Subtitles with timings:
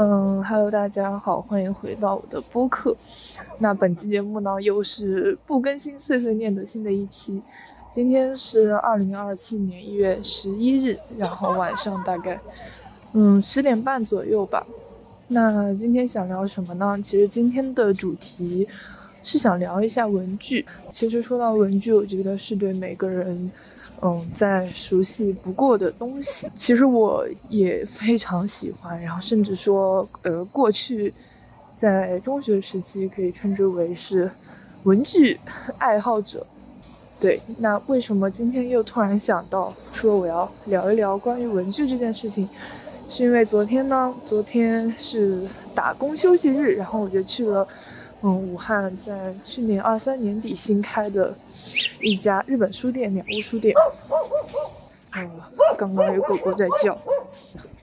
[0.00, 2.96] 嗯，Hello，大家好，欢迎回到我的播客。
[3.58, 7.42] 那本期节目呢，又是不更新碎碎念的新的一期。
[7.90, 12.38] 今天是二零二四年一月十一日，然后晚上大概
[13.12, 14.64] 嗯十点半左右吧。
[15.26, 16.96] 那今天想聊什么呢？
[17.02, 18.68] 其实今天的主题
[19.24, 20.64] 是想聊一下文具。
[20.88, 23.50] 其实说到文具，我觉得是对每个人。
[24.00, 29.00] 嗯，再熟悉不过的东西，其实我也非常喜欢。
[29.00, 31.12] 然后甚至说，呃，过去
[31.76, 34.30] 在中学时期可以称之为是
[34.84, 35.40] 文具
[35.78, 36.46] 爱好者。
[37.18, 42.48] 对，那为什么今天又突然想到说我要聊一聊关于文具这件事情？
[43.10, 45.44] 是因为昨天呢，昨天是
[45.74, 47.66] 打工休息日，然后我就去了，
[48.22, 51.34] 嗯，武汉，在去年二三年底新开的。
[52.00, 53.74] 一家日本书店——鸟屋书店。
[55.16, 55.30] 嗯，
[55.76, 56.96] 刚刚有狗狗在叫。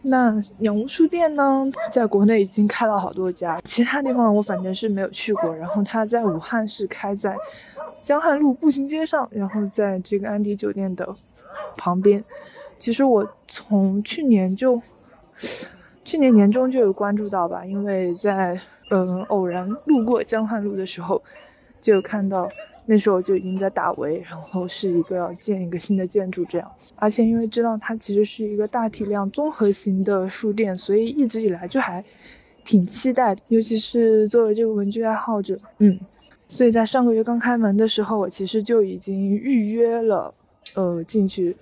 [0.04, 5.56] 那鸟屋书店呢，在国内已经开了好多家，其他地方我反正是没有去过。
[5.56, 7.36] 然后它在武汉是开在
[8.02, 11.14] 江汉路步行街上，然后在这个安迪酒店的
[11.76, 12.24] 旁边。
[12.78, 14.80] 其实我从去年就，
[16.04, 18.60] 去年年中就有关注到吧，因为在
[18.92, 21.22] 嗯偶然路过江汉路的时候，
[21.82, 22.48] 就有看到。
[22.88, 32.04] 那时候就已经在打围，然后是一个要建一个新的建筑这样，而且因为知道它其实是一个大体量综合型的书店，所以一直以来就还
[32.64, 36.00] 挺期待，尤其是作为这个文具爱好者，嗯，
[36.48, 40.34] 所以在上个月刚开门的时候，我其实就已经预约了，
[40.76, 41.56] 呃，进去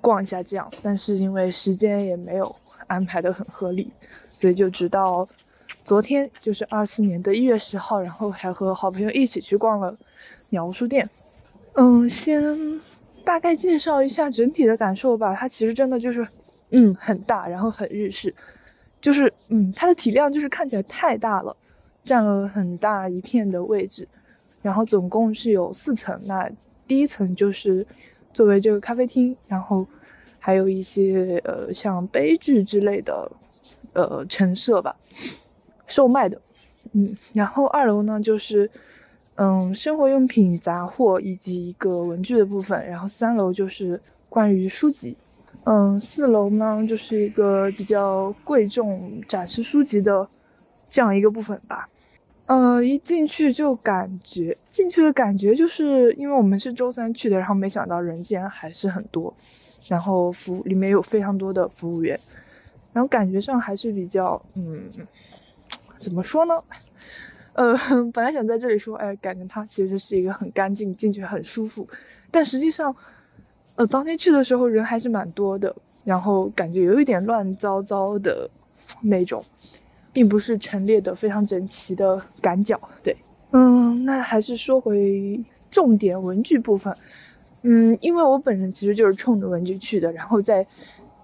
[0.00, 2.56] 逛一下这样，但是因为时间也没有
[2.86, 3.90] 安排的很合理，
[4.30, 5.28] 所以就直到。
[5.84, 9.96] 昨天就是二四年的一月十号，然后还和好朋友一起去逛了
[10.50, 11.08] 鸟屋书店。
[11.74, 12.80] 嗯，先
[13.24, 15.34] 大概介绍一下整体的感受吧。
[15.34, 16.26] 它其实真的就是，
[16.70, 18.32] 嗯，很大，然后很日式，
[19.00, 21.56] 就是嗯，它的体量就是看起来太大了，
[22.04, 24.06] 占了很大一片的位置。
[24.60, 26.48] 然后总共是有四层，那
[26.86, 27.84] 第一层就是
[28.32, 29.84] 作为这个咖啡厅，然后
[30.38, 33.28] 还有一些呃像杯具之类的
[33.94, 34.94] 呃陈设吧。
[35.92, 36.40] 售卖的，
[36.92, 38.68] 嗯，然后二楼呢就是，
[39.34, 45.14] 嗯，生活用品杂货以及一个文具的部分，然后三楼就是关于书籍，
[45.64, 50.26] 嗯，四楼呢就是一个比较贵重展示书籍的
[50.88, 51.86] 这样一个部分吧，
[52.46, 59.32] 呃，一进去就感觉进去的感觉就是因为我们是周三去的，然后没想到人竟然还是很多，
[59.88, 62.18] 然后服里面有非常多的服务员，
[62.94, 64.90] 然后感觉上还是比较，嗯。
[66.02, 66.54] 怎么说呢？
[67.54, 67.76] 呃，
[68.12, 71.86] 本来想在这里说，哎，感觉它其实是一个很干净，进去很舒服。
[72.30, 72.94] 但实际上，
[73.76, 78.48] 呃，当天去的时候人还是蛮多的，然后感觉有一点乱糟糟的
[79.02, 79.44] 那种，
[80.14, 82.80] 并不是陈列的非常整齐的赶脚。
[83.02, 83.14] 对，
[83.50, 85.38] 嗯，那还是说回
[85.70, 86.94] 重点文具部分。
[87.64, 90.66] 嗯，因为我本人其实就是冲着文具去的，然后在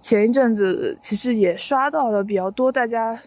[0.03, 3.19] 前一阵子其实也刷到了比较多大家。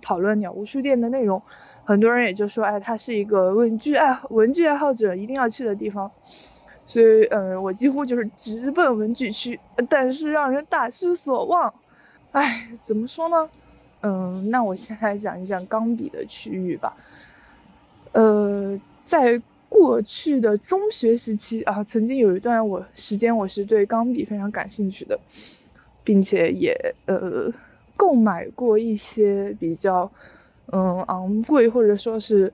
[0.00, 1.40] 讨论鸟屋书店的内容，
[1.84, 6.10] 很多人也就说，哎，它是一个文具爱文具爱好者一定要去的地方，
[6.86, 9.58] 所以，嗯，我几乎就是直奔文具区，
[9.88, 11.72] 但是让人大失所望。
[12.32, 13.48] 哎，怎么说呢？
[14.02, 16.94] 嗯，那我先来讲一讲钢笔的区域吧。
[18.12, 25.18] 呃，在过去的中学时期啊，曾经有一段我时间，我是对钢笔非常感兴趣的，
[26.04, 26.76] 并且也
[27.06, 27.52] 呃。
[27.96, 30.10] 购买过一些比较，
[30.72, 32.52] 嗯，昂贵或者说是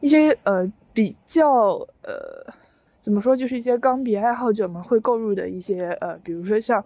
[0.00, 2.52] 一些呃比较呃
[3.00, 6.84] 怎么说，就是一些钢笔爱好者们会购入的一些呃，比如说像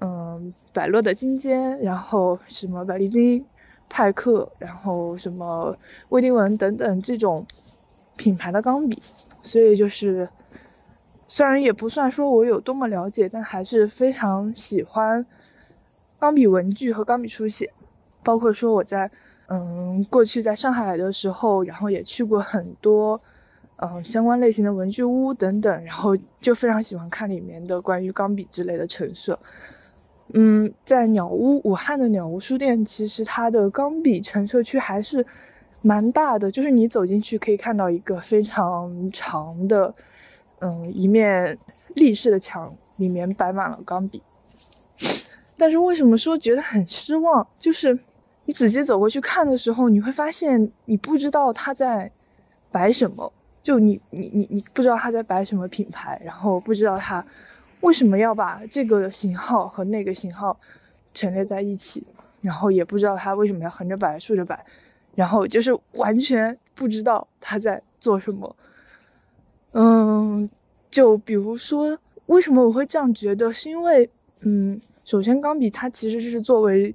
[0.00, 3.44] 嗯百乐的金尖，然后什么百利金、
[3.88, 5.76] 派克，然后什么
[6.10, 7.44] 威丁文等等这种
[8.16, 9.02] 品牌的钢笔，
[9.42, 10.28] 所以就是
[11.26, 15.26] 虽然也不算说我有多么了解，但还是非常喜欢。
[16.24, 17.70] 钢笔文具和钢笔书写，
[18.22, 19.10] 包括说我在
[19.48, 23.20] 嗯过去在上海的时候，然后也去过很多
[23.76, 29.38] 嗯相关类型的文具屋等等，然后就非常喜欢看里面的关于钢笔之类的陈设。
[30.32, 35.22] 嗯，在鸟屋武汉的鸟屋书店，其实它的钢笔陈设区还是
[35.82, 39.94] 蛮大的，就是你走进去可以看到一个非常长的
[40.60, 41.58] 嗯一面
[41.96, 44.22] 立式的墙，里面摆满了钢笔。
[45.56, 47.46] 但是为什么说觉得很失望？
[47.58, 47.98] 就是
[48.44, 52.10] 你仔细走过去看的时候，你会发现你不知道他在
[52.70, 57.24] 摆什么，就你你你你不知道他在摆什么品牌，然后不知道他
[57.80, 60.58] 为什么要把这个型号和那个型号
[61.12, 62.04] 陈列在一起，
[62.40, 64.64] 然后也不知道他为什么要横着摆、竖着摆，
[65.14, 68.56] 然后就是完全不知道他在做什么。
[69.72, 70.48] 嗯，
[70.90, 73.52] 就比如说，为什么我会这样觉得？
[73.52, 74.08] 是因为，
[74.40, 76.94] 嗯，首先钢笔它其实是作为，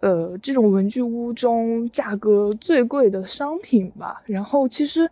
[0.00, 4.22] 呃，这种文具屋中价格最贵的商品吧。
[4.26, 5.08] 然后其实，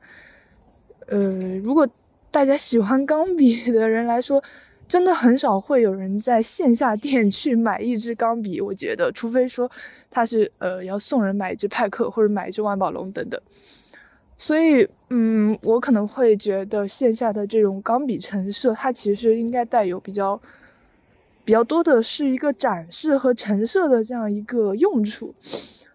[1.06, 1.18] 呃，
[1.58, 1.86] 如果
[2.30, 4.42] 大家喜欢钢笔的人来说，
[4.88, 8.60] 真的很少会有人在线下店去买一支钢笔。
[8.60, 9.70] 我觉得，除非说
[10.10, 13.40] 他是呃要送人买一支派克或者买一支万宝龙等等。
[14.36, 20.40] 所以，嗯，我可能会觉得线下的这种钢笔陈设，它其实应该带有比较
[21.50, 25.34] 比较多的是一个展示和陈设的这样一个用处。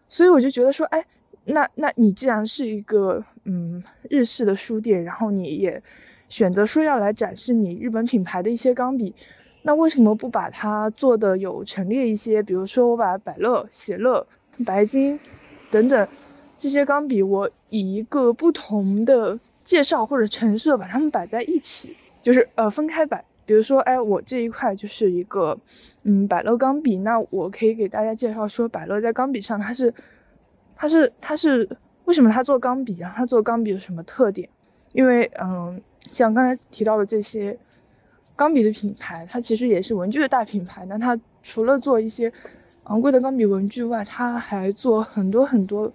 [0.10, 1.02] 所以我就觉得说，哎，
[1.46, 5.82] 那那你既然是一个嗯日式的书店，然后你也
[6.28, 9.16] 选择说要来展示你日本品牌的一些钢笔，
[9.62, 12.44] 那为什么不把它做的有陈列一些？
[12.44, 14.28] 比如说，我把百乐、喜乐、
[14.66, 15.18] 白金
[15.72, 16.06] 等等。
[16.58, 23.24] 这些钢笔，我以一个不同的介绍或者陈设把它们摆在一起，就是呃分开摆。
[23.46, 25.58] 比如说，哎，我这一块就是一个
[26.04, 29.94] 嗯百乐钢笔，那我可以给大家介绍说，百乐在钢笔上它是
[30.76, 31.68] 它是它是
[32.06, 33.14] 为什么它做钢笔啊？
[33.16, 34.50] 它做钢笔有什么特点？
[34.94, 35.82] 因为嗯，
[36.12, 37.58] 像刚才提到的这些
[38.36, 40.86] 钢笔的品牌，它其实也是文具的大品牌。
[40.88, 42.32] 那它除了做一些
[42.86, 45.92] 昂贵的钢笔文具外，它还做很多很多。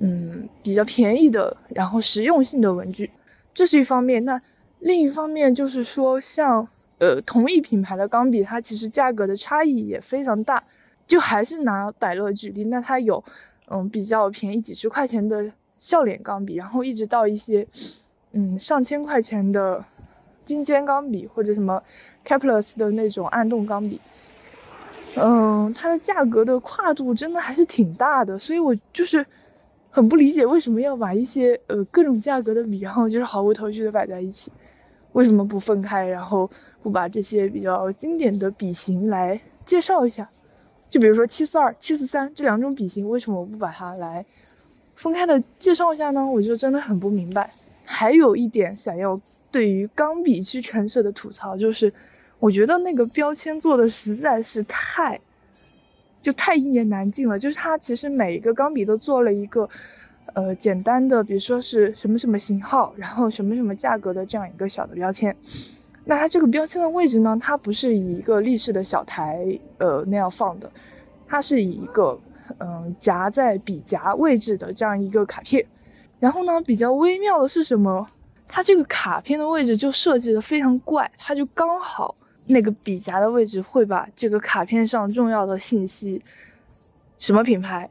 [0.00, 3.10] 嗯，比较便宜的，然后实用性的文具，
[3.52, 4.24] 这是一方面。
[4.24, 4.40] 那
[4.80, 6.66] 另一方面就是说，像
[6.98, 10.62] 呃同一品牌的钢笔，它其实价格的差异也非常大。
[11.06, 13.22] 就还是拿百乐举例，那它有
[13.68, 17.66] 嗯比较便宜几十块钱的笑脸钢笔，然后一直到一些
[18.32, 19.82] 嗯上千块钱的
[20.44, 21.82] 金尖钢笔或者什么
[22.24, 24.00] Caples 的那种暗动钢笔，
[25.16, 28.38] 嗯，它的价格的跨度真的还是挺大的。
[28.38, 29.24] 所以我就是。
[29.90, 34.52] 很不理解为什么要把一些呃各种价格的笔，然后就是毫无头绪的摆在一起，
[35.12, 36.48] 为什么不分开，然后
[36.82, 40.28] 不把这些比较经典的笔型来介绍一下？
[40.90, 44.24] 就比如说七四二、七四三这两种笔型，为什么不把它来
[44.94, 46.24] 分开的介绍一下呢？
[46.24, 47.50] 我就真的很不明白。
[47.84, 49.20] 还有一点想要
[49.50, 51.92] 对于钢笔去陈设的吐槽，就是
[52.38, 55.18] 我觉得那个标签做的实在是太。
[56.20, 59.68] 就太一言难尽了，就是它其实每一个钢笔都做了一个，
[60.34, 65.34] 呃，简单的，比如说是什么什么型号，然后什么什么价格的这样一个小的标签。
[66.04, 69.46] 那它这个标签的位置呢，它不是以一个立式的小台，
[69.78, 70.70] 呃，那样放的，
[71.26, 72.18] 它是以一个，
[72.58, 75.64] 嗯，夹在笔夹位置的这样一个卡片。
[76.18, 78.08] 然后呢，比较微妙的是什么？
[78.48, 82.14] 它这个卡片的位置就设计的非常怪，它就刚好。
[82.48, 86.20] 那个笔夹的位置会把这个卡片上重要的信息，
[87.18, 87.88] 什么品牌、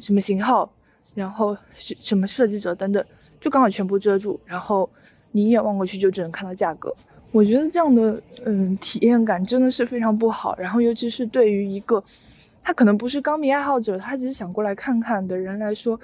[0.00, 0.70] 什么型号，
[1.14, 3.04] 然后什什么设计者等等，
[3.40, 4.88] 就刚好全部遮住，然后
[5.32, 6.94] 你一眼望过去就只能看到价格。
[7.30, 10.56] 我觉得这样的嗯体验感真的是非常不好。
[10.58, 12.02] 然后尤其是对于一个
[12.62, 16.00] 他可能不是钢笔爱好者，他只是想过来看看的人来说，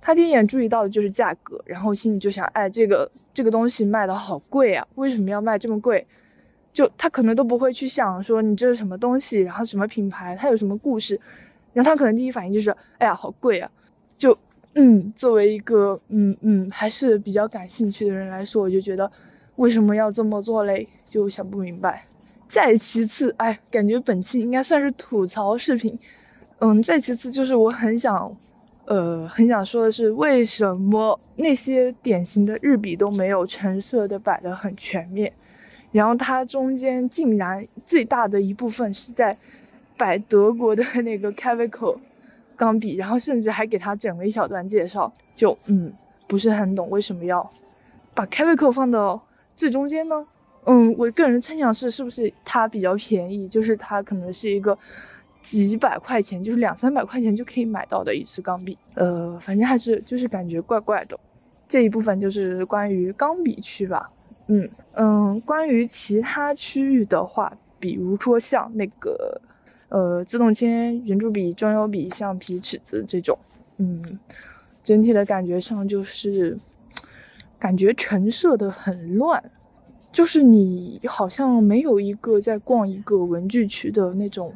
[0.00, 6.06] 他第一眼注意到的就是价格，然后心里就想，哎，这个这个东西卖的好贵啊，为什么要卖这么贵？
[6.78, 11.20] 就他可能都不会去想说你这是什么东西，然后什么品牌，它有什么故事，
[11.72, 13.68] 然后他可能第一反应就是，哎呀，好贵啊！
[14.16, 14.38] 就，
[14.76, 19.10] 嗯，作为一个嗯嗯还是比较感兴趣的人来说，我就觉得
[19.56, 20.88] 为什么要这么做嘞？
[21.08, 22.04] 就想不明白。
[22.48, 25.98] 再其次，哎，感觉本期应该算是吐槽视频。
[26.60, 28.32] 嗯，再其次就是我很想，
[28.84, 35.32] 呃，很想说的是，为什么那些典型的日笔都没有橙色的摆的很全面？
[35.92, 39.36] 然后它中间竟然最大的一部分是在
[39.96, 41.98] 摆德国的那个 c a v i c o
[42.56, 45.92] 钢笔，然后甚至还给它整了一小段介绍，就嗯
[46.26, 47.48] 不是很懂为什么要
[48.14, 49.20] 把 c a v i c o 放到
[49.54, 50.26] 最中间呢？
[50.66, 54.76] 嗯，我个人猜想是是不是它比较便宜，就是它可能是一个
[55.40, 58.76] 几百块钱，就是两三百块钱就可以买到的一支钢笔。
[58.94, 61.18] 呃，反正还是就是感觉怪怪的。
[61.66, 64.10] 这一部分就是关于钢笔区吧。
[64.50, 69.38] 嗯嗯，关于其他区域的话，比如说像那个，
[69.90, 73.38] 呃，自动铅、圆珠笔、中油笔、橡皮、尺子这种，
[73.76, 74.18] 嗯，
[74.82, 76.58] 整体的感觉上就是，
[77.58, 79.42] 感觉陈设的很乱，
[80.10, 84.54] 就是你好像没有一个在逛一个文具区的那种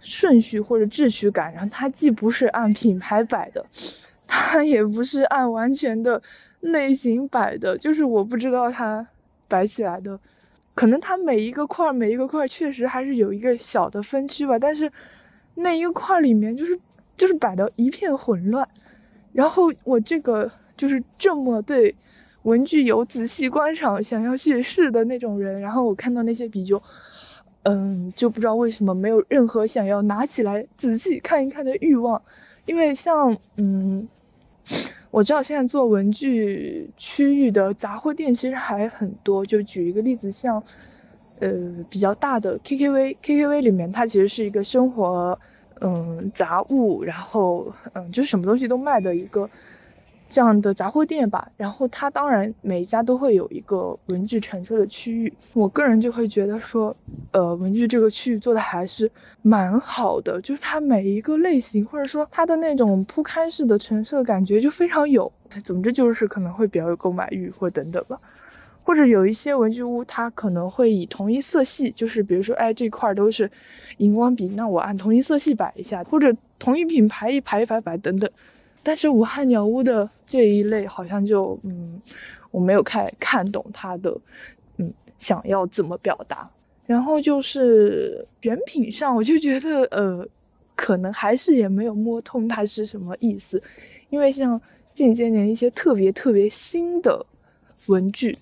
[0.00, 3.62] 顺序或者秩序感，然后它既不是按品牌摆的，
[4.26, 6.22] 它也不是按完全的
[6.60, 9.06] 类型摆的，就是我不知道它。
[9.48, 10.18] 摆起来的，
[10.74, 14.90] 可能它每一个块儿每一个块儿确实还是有一个小的分区吧，但是
[15.54, 16.78] 那一个块里面就是
[17.16, 18.66] 就是摆的一片混乱。
[19.32, 21.94] 然后我这个就是这么对
[22.42, 26.82] 文具有仔细观赏、想要去试的那种人，然后我看到那些笔就，
[27.64, 32.20] 嗯，就不知道为什么没有任何想要拿起来仔细看一看的欲望，
[32.64, 34.08] 因为像嗯。
[35.16, 40.62] 我知道现在做文具区域的杂货店其实还很多，就举一个例子，像，
[41.38, 41.50] 呃，
[41.88, 45.38] 比较大的 KKV，KKV 里面它其实是一个生活，
[45.80, 49.48] 嗯，杂物，然后嗯，就是什么东西都卖的一个。
[50.28, 55.32] 这样的杂货店吧，然后它当然每一家都会有一个文具陈设的区域。
[55.54, 56.94] 我个人就会觉得说，
[57.30, 59.10] 呃，文具这个区域做的还是
[59.42, 65.30] 蛮好的，就是它每一个类型或者说它的那种铺开式的陈设感觉就非常有。
[65.62, 68.18] 总之就是可能会比较有购买欲或等等吧。
[68.82, 73.50] 或者有一些文具屋，它可能会以同一色系，就是比如说，哎，这块都是
[73.98, 78.30] 荧光笔，那我按同一色系摆一下，或者同一品牌一排一排摆等等。
[78.86, 82.00] 但是武汉鸟屋的这一类好像就嗯，
[82.52, 84.16] 我没有看看懂他的
[84.76, 86.48] 嗯想要怎么表达。
[86.86, 90.24] 然后就是选品上，我就觉得呃，
[90.76, 93.60] 可能还是也没有摸通它是什么意思。
[94.08, 94.60] 因为像
[94.92, 97.26] 近些年一些特别特别新的
[97.86, 98.32] 文具，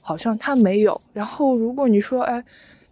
[0.00, 1.00] 好像它没有。
[1.12, 2.44] 然后如果你说哎，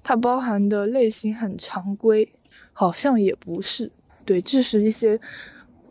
[0.04, 2.32] 它包含的类型很常规，
[2.72, 3.90] 好像也不是。
[4.24, 5.18] 对，这是一些。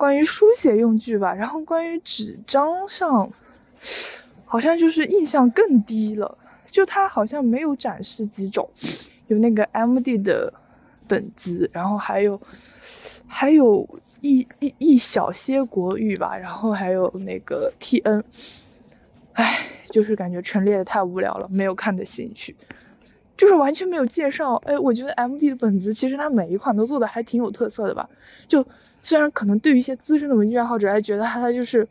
[0.01, 3.31] 关于书写用具吧，然后关于纸张上，
[4.45, 6.39] 好像就是印象更低了。
[6.71, 8.67] 就它好像没有展示几种，
[9.27, 10.51] 有那个 M D 的
[11.07, 12.41] 本子，然后还有
[13.27, 13.87] 还有
[14.21, 18.23] 一一一小些国语吧，然后还有那个 T N。
[19.33, 22.55] 唉，就是感觉陈列的太无聊了，没有看的兴趣，
[23.37, 24.55] 就是完全没有介绍。
[24.65, 28.09] 哎，我觉得 M D 的本子其实它每一款都做的还挺有特色的吧，
[28.47, 28.65] 就。
[29.01, 31.87] 虽然可能对于一些资深的文具爱好者，还觉得它就是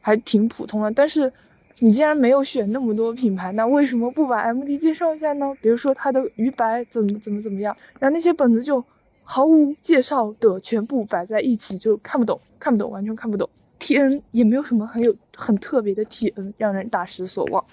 [0.00, 1.32] 还挺普通的，但是
[1.78, 5.46] 你既然没有选那么多品牌，那为什么不把 M D 介绍一下呢？
[5.62, 8.84] 比如说它的鱼白怎么怎么怎么样，然后那些本子就
[9.22, 13.48] 毫无介绍的全部摆在一起，就看不懂，看不懂，完全看不懂。
[13.78, 17.64] T N 也没有什么很有很特别的 T N，让人大失所望。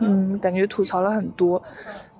[0.00, 1.62] 嗯，感觉吐槽了很多，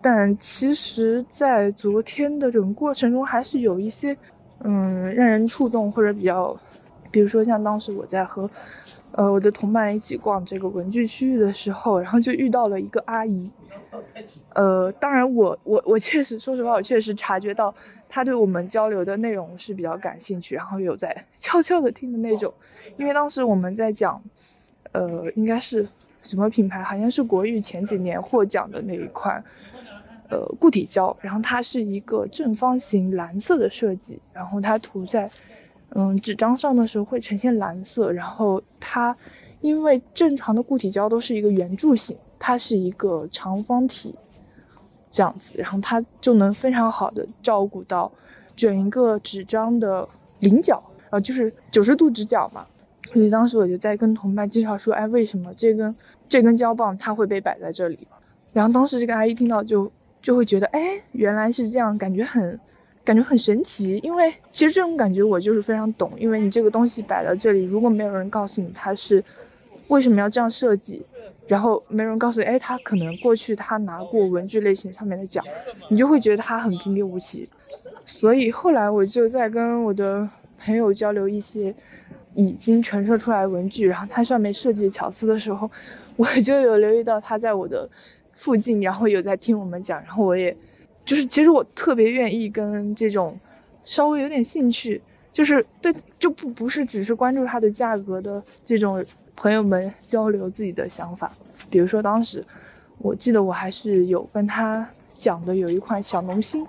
[0.01, 4.17] 但其实，在昨天的整个过程中，还是有一些。
[4.65, 6.59] 嗯，让人触动或者比较，
[7.11, 8.51] 比如说像当时我在和，
[9.13, 13.51] 呃，我的同伴一起逛这个文具区域的时候，然后就遇到了一个阿姨，
[14.55, 17.75] 呃，当然我我我确实，说实话，我确实察觉到
[18.09, 22.53] 她对我们交流的内容是比较感兴趣，然后有在 悄悄的听的那种，
[22.97, 24.21] 因为当时我们在讲，
[24.93, 25.87] 呃，应该是
[26.23, 29.45] 什么品牌，好像是国誉前几年获奖的那一款。
[30.31, 35.31] 呃，固体胶，然后它是一个正方形蓝色的设计，然后它涂在
[35.91, 39.15] 嗯纸张上的时候会呈现蓝色，然后它
[39.61, 44.15] 因为正常的固体胶都是一个圆柱形，它是一个长方体
[45.11, 48.11] 这样子，然后它就能非常好的照顾到
[48.57, 50.09] 整一个纸张的
[50.41, 52.65] 棱角，呃，就是九十度直角嘛。
[53.13, 55.95] 所以当时我就在跟同伴介绍说，哎，为什么这根
[56.31, 58.09] 这根胶棒它会被摆在这里？
[58.55, 59.93] 然后当时这个阿姨听到就。
[60.25, 62.59] 就会觉得，哎，原来是这样，感觉很，
[63.05, 63.99] 感觉很神奇。
[64.03, 69.23] 因为其实这种感觉我就是非常懂，因为你这个东西摆到这里，如果没有人告诉你它是
[69.89, 71.05] 为什么要这样设计，
[71.47, 75.45] 然后没人告诉你，哎，他可能过去他拿过文具类型上面的奖，
[75.91, 77.47] 你就会觉得他很平平无奇。
[78.07, 80.27] 所以后来我就在跟我的
[80.59, 81.75] 朋友交流一些
[82.35, 85.71] 已经陈设出来文具，然后它上面设计巧思的时候，
[86.17, 87.87] 我就有留意到它在我的。
[88.45, 90.55] 附近，然后有在听我们讲，然后我也，
[91.03, 93.35] 就是其实我特别愿意跟这种
[93.87, 95.01] 稍微有点兴趣，
[95.33, 99.03] 就是对就不不是只是关注它的价格的这种
[99.35, 101.33] 朋友们交流自己的想法。
[101.71, 102.45] 比如说当时，
[102.99, 106.67] 我记得我还是有跟他讲的，有一款小农心，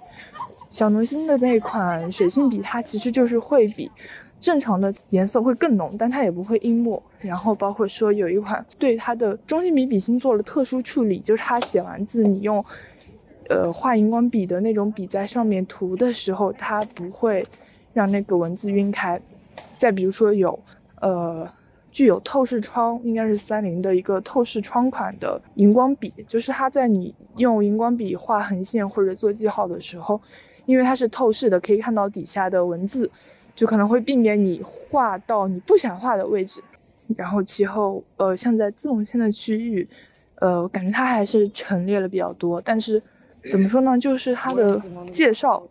[0.71, 3.91] 小农心的那款水性笔，它其实就是会比。
[4.39, 7.01] 正常的颜色会更浓，但它也不会阴墨。
[7.19, 12.63] 然后包括说有一款对它的中性笔笔芯做了特殊处理，就是它写完字，你用，
[13.49, 17.47] 呃，画荧光笔的那种笔在上面涂的时候，它不会
[17.93, 19.19] 让那个文字晕开。
[19.77, 20.59] 再比如说有，
[21.01, 21.49] 呃，
[21.91, 30.21] 具有透视窗，应该是三菱的一个透视窗款的荧光笔，就是它在你用荧光笔画横线或者做记号的时候，
[30.65, 33.09] 因为它是透视的，可以看到底下的文字。
[33.55, 36.61] 就可能会避免你画到你不想画的位置，
[37.15, 39.87] 然后其后，呃，像在自动线的区域，
[40.41, 43.01] 呃，感觉它还是陈列了比较多，但是
[43.49, 43.97] 怎么说呢？
[43.97, 44.81] 就是它的
[45.11, 45.65] 介绍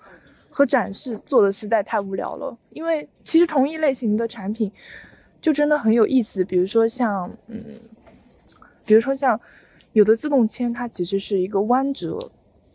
[0.48, 2.56] 和展示做的实在太无聊了。
[2.70, 4.72] 因为其实同一类型的产品
[5.42, 7.62] 就真的很有意思，比如说像嗯，
[8.86, 9.38] 比如说像
[9.92, 12.18] 有的自动铅，它其实是一个弯折，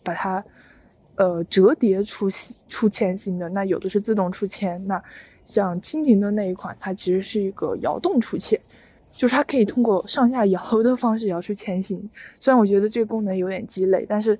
[0.04, 0.44] 把它
[1.20, 2.28] 呃折叠出
[2.68, 3.48] 出铅芯的。
[3.50, 5.00] 那有的是自动出铅，那
[5.46, 8.60] 像蜻蜓的那一款，它其实是一个摇动出铅。
[9.12, 12.08] 就是它可以通过上下摇的方式摇出铅芯，
[12.40, 14.38] 虽然我觉得这个功能有点鸡肋，但是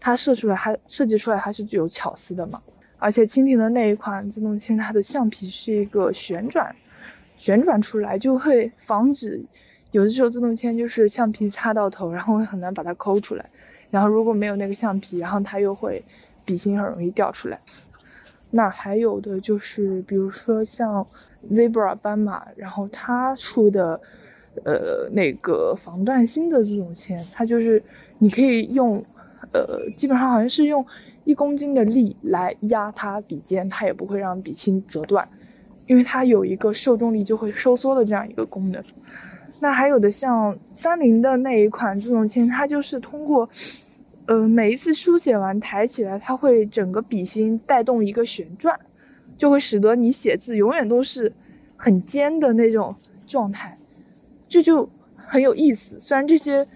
[0.00, 2.60] 它设出来它设计出来还是具有巧思的嘛。
[2.98, 6.74] 而且蜻蜓的那一款自动铅，它的橡皮是一个旋转，
[7.38, 9.40] 旋转出来就会防止
[9.92, 13.48] 有的时候自动铅就是橡皮擦到头，然后很难把它抠出来。
[13.90, 16.02] 然后如果没有那个橡皮，然后它又会
[16.44, 17.58] 笔芯很容易掉出来。
[18.50, 21.06] 那还有的就是比如说像。
[21.50, 23.98] Zebra 斑马，然后它出的，
[24.62, 27.82] 呃，那个防断芯的这种铅，它就是
[28.18, 29.02] 你可以用，
[29.54, 30.84] 呃，基本上好像是用
[31.24, 35.26] 一公斤的力来压它笔尖，它也不会让笔芯折断，
[35.86, 38.84] 因为它有一个受重力就会收缩的这样一个功能。
[39.60, 43.48] 那还有的像三菱的那一款自动铅，它就是通过，
[44.26, 48.78] 呃，每一次书写完抬起来，它会整个笔芯带动一个旋转。
[49.38, 51.32] 就会使得你写字永远都是
[51.74, 52.94] 很尖的那种
[53.26, 53.74] 状态，
[54.46, 55.98] 这就很有意思。
[55.98, 56.66] 虽然这些，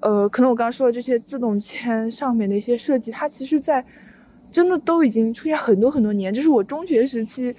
[0.00, 3.82] 呃，可能我刚刚说的这些自动铅上面的一些设计，它其实在
[4.50, 7.56] 真的都已经出现很多很多年，这是我中学时期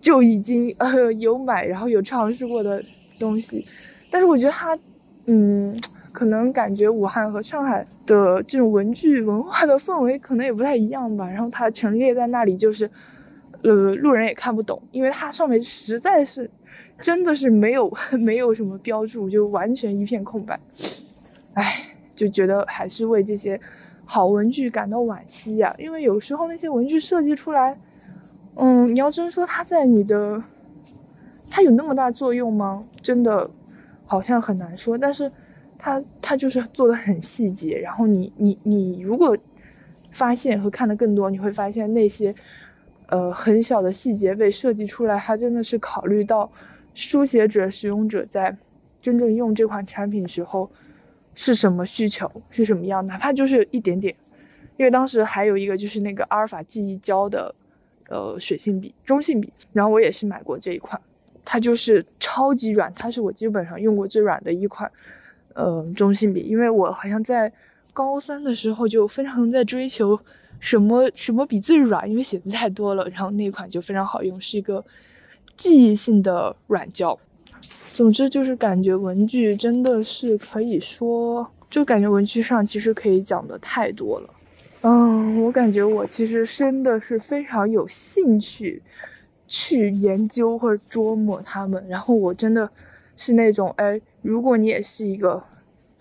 [0.00, 2.80] 就已经呃有买，然后有尝试过的
[3.18, 3.66] 东西。
[4.10, 4.78] 但是我觉得它，
[5.26, 5.78] 嗯，
[6.12, 11.28] 可能感觉武汉和上海的这种文具文化的氛围可能也不太一样吧。
[11.28, 12.90] 然后它陈列在那里就是。
[13.64, 16.48] 呃，路人也看不懂，因为它上面实在是，
[17.02, 20.56] 真的是没有 没有什么标注，就完全一片空白。
[21.54, 23.60] 唉，就觉得还是为这些
[24.04, 25.74] 好文具感到惋惜呀。
[25.76, 27.76] 因为有时候那些文具设计出来，
[28.54, 30.40] 嗯，你要真说它在你的，
[31.50, 32.84] 它有那么大作用吗？
[33.02, 33.50] 真的
[34.08, 34.98] 好像很难说。
[34.98, 35.30] 但是
[35.78, 39.38] 它它就是做的很细节，然后你你你如果
[40.10, 42.34] 发现和看的更多，你会发现那些。
[43.10, 46.52] 呃，很小的细节被设计出来，它真的是考虑到
[46.94, 48.54] 书写者、使用者在
[49.00, 50.70] 真正用这款产品时候
[51.34, 54.14] 是什么需求，是什么样，哪怕就是一点点。
[54.76, 57.54] 因为当时还有一个就是那个阿尔法记忆胶的
[58.10, 61.00] 呃水性笔、中性笔，然后我也是买过这一款，
[61.44, 64.90] 它就是超级软，它是我基本上用过最软的一款
[65.54, 67.52] 呃中性笔，因为我好像在
[67.92, 70.18] 高三的时候就非常在追求。
[70.60, 72.10] 什么什么笔最软？
[72.10, 74.84] 因为写字太多了，然后那款就非常好用，是一个
[75.56, 77.16] 记忆性的软胶。
[77.94, 84.34] 总之就是感觉文具真的是可以说，就感觉文具上其实可以讲的太多了。
[84.80, 88.82] 嗯，我感觉我其实真的是非常有兴趣
[89.48, 91.84] 去研究或者琢磨他们。
[91.88, 92.70] 然后我真的
[93.16, 95.42] 是那种，哎，如果你也是一个。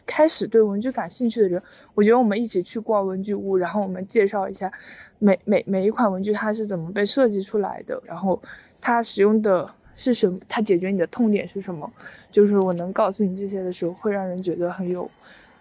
[0.10, 1.62] 开始对文具感兴趣的人，
[1.94, 4.72] 我觉得我们一起去逛文具屋，然后我们介绍一下
[5.20, 8.42] 每每每一款文具它是怎么被设计出来的，然后
[8.80, 11.92] 它使用的是什么，它解决你的痛点是什么。
[12.32, 15.12] 就是我能告诉你这些的时候，会让人觉得很有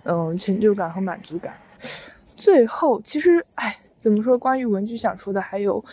[0.04, 1.52] 嗯成就感和满足感。
[2.36, 4.38] 最后，其实哎，怎么说？
[4.38, 5.84] 关于文具想说的还有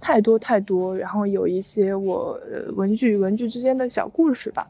[0.00, 2.40] 太多太多，然后有一些我
[2.76, 4.66] 文具与文具之间的小故事吧。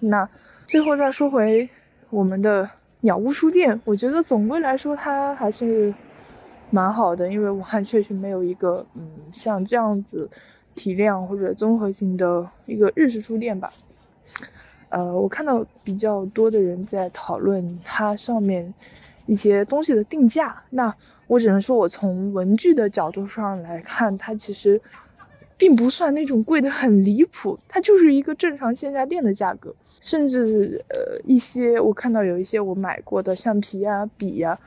[0.00, 0.28] 那
[0.66, 1.68] 最后再说回。
[2.10, 2.68] 我们的
[3.02, 5.94] 鸟屋书店，我觉得总归来说它还是
[6.70, 10.28] 蛮好的，因为武汉确实没有一个嗯像这样子
[10.74, 13.72] 体量或者综合性的一个日式书店吧。
[14.88, 18.74] 呃，我看到比较多的人在讨论它上面
[19.30, 20.92] 一些东西的定价，那
[21.28, 24.80] 我只能说我从文具的角度上来看，它其实
[25.56, 29.72] 并不算那种贵的很离谱，它就是一个正常线下店的价格。
[30.00, 34.58] 甚至呃一些我看到有一些我买过的橡皮呀、笔呀，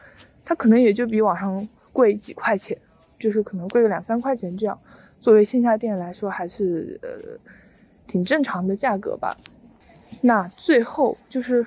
[0.45, 2.77] 它可能也就比网上贵几块钱，
[3.19, 4.79] 就是可能贵个两三块钱这样。
[5.19, 7.09] 作为线下店来说，还是呃
[8.07, 9.35] 挺正常的价格吧。
[10.21, 11.65] 那最后就是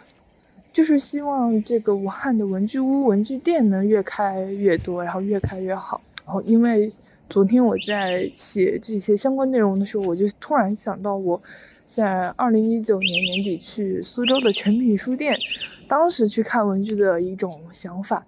[0.76, 5.98] 就是希望这个武汉的文具屋、文具店能越开越多，然后越开越好。
[6.26, 6.92] 然后因为
[7.30, 11.42] 昨天我在写这些相关内容的时候，我就突然想到我。
[11.88, 15.36] 在二零一九年年底去苏州的诚品书店，
[15.86, 18.26] 当时去看文具的一种想法，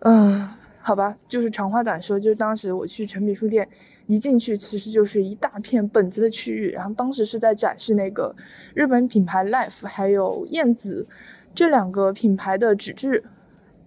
[0.00, 0.46] 嗯，
[0.80, 3.66] 好吧，就是长话短说，就是当时我去诚品书店，
[4.08, 8.34] 一进去其实就是一大片本子的区域，然后当时是在展示那个
[8.74, 11.06] 日本品牌 Life 还有燕子
[11.54, 13.22] 这两个品牌的纸质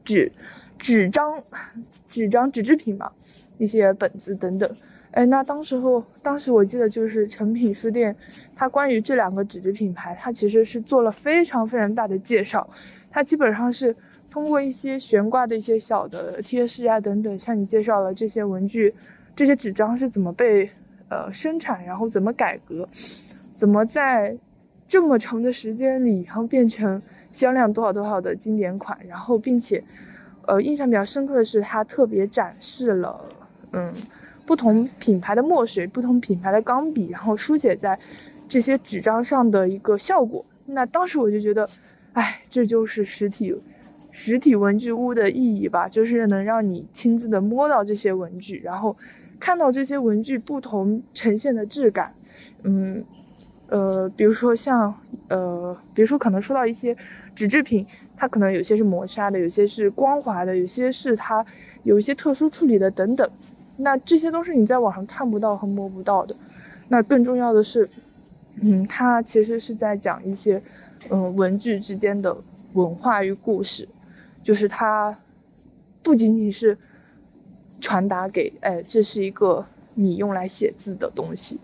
[0.04, 0.32] 纸
[0.78, 1.42] 纸张
[2.10, 3.12] 纸张纸制品嘛。
[3.58, 4.68] 一些本子等等。
[5.12, 8.16] 哎，那当时候，当时我记得就是诚品书店，
[8.56, 12.68] 它关于这两个纸质品牌，它其实是做了非常非常大的介绍。
[13.12, 13.96] 它基本上是
[14.32, 18.92] 通过一些悬挂的一些小的贴饰啊等等，向你介绍了这些文具、
[19.36, 20.68] 这些纸张是怎么被
[21.10, 22.88] 呃生产，然后怎么改革，
[23.54, 24.36] 怎么在
[24.88, 27.00] 这么长的时间里，然后变成
[27.32, 28.98] 销量多少多少的经典款。
[29.08, 29.84] 然后，并且，
[30.46, 33.26] 呃，印象比较深刻的是，它特别展示了，
[33.72, 33.94] 嗯。
[34.44, 37.98] 不同品牌的墨水，不同品牌的钢笔，然后书写在
[38.50, 40.44] 这些纸张上的一个效果。
[40.66, 41.70] 那当时我就觉得，
[42.14, 43.56] 哎，这就是实体
[44.10, 48.98] 实体文具屋的意义吧，就是能让你亲自的摸到这些文具，然后
[49.40, 52.14] 看到这些文具不同呈现的质感。
[52.64, 53.06] 嗯，
[53.72, 54.94] 呃，比如说像
[55.30, 56.96] 呃，比如说可能说到一些
[57.34, 61.46] 纸制品，它可能有些是磨砂的，有些是光滑的，有些是它
[61.84, 63.28] 有一些特殊处理的等等。
[63.78, 66.36] 那这些都是你在网上看不到和摸不到的。
[66.90, 67.90] 那更重要的是，
[68.62, 70.62] 嗯，它其实是在讲一些，
[71.10, 72.36] 嗯，文具之间的
[72.74, 73.88] 文化与故事，
[74.44, 75.18] 就是它
[76.04, 76.78] 不仅仅是
[77.80, 81.58] 传达给，哎，这是一个你用来写字的东西，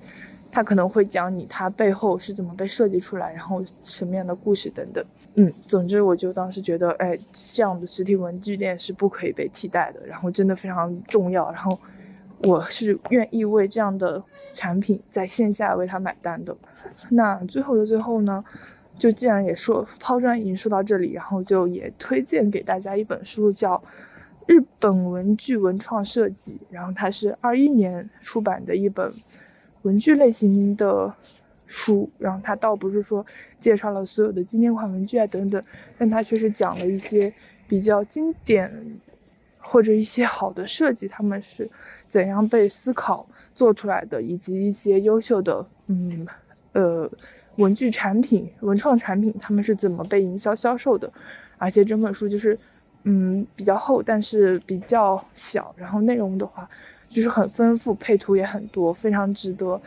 [0.58, 5.06] 他可能会讲你它背后是怎么被设计出来，然后什么样的故事等等。
[5.36, 11.78] 嗯，总之我就当时觉得，哎，这样的实体文具店是不可以被替代的，然后真的非常重要，然后。
[12.44, 16.56] 我是愿意为这样的产品在线下为他买单的。
[17.10, 18.44] 那最后的最后呢，
[18.96, 23.76] 就既然也说抛砖引说到这里，然后就也推荐给大家一本书，叫
[24.46, 29.12] 《日本文具文创设计》，然后它是二一年出版的一本
[29.88, 31.14] 文具类型的
[31.66, 32.10] 书。
[32.20, 33.26] 然后它倒不是说
[33.60, 35.62] 介绍了所有的经典款文具啊等等，
[35.98, 37.34] 但它确实讲了一些
[37.68, 38.72] 比较经典
[39.58, 41.70] 或者一些好的设计，他们是。
[42.10, 46.26] 怎样被思考做出来的，以及一些优秀的，嗯，
[46.72, 47.12] 呃，
[47.58, 51.12] 文具产品、文创产品，他们是怎么被营销销售的？
[51.58, 52.58] 而且整本书就是，
[53.04, 56.70] 嗯，比较厚，但是比较小，然后内容的话
[57.10, 59.82] 就是很丰富，配图也很多，非常值得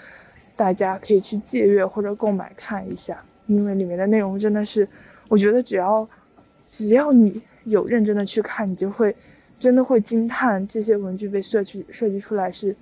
[0.57, 4.89] 大家可以去借阅或者购买看一下，因为里面的内容真的是，
[5.29, 6.09] 我觉得只要
[6.67, 9.15] 只要你有认真的去看，你就会。
[9.61, 12.75] 真的会惊叹，这些文具被设计设计出来是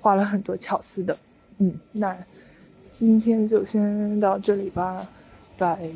[0.00, 1.16] 花了很多巧思的。
[1.58, 2.16] 嗯，那
[2.90, 5.06] 今天就先到这里吧，
[5.56, 5.88] 拜。